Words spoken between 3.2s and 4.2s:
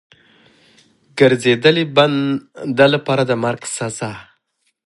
د مرګ سزا.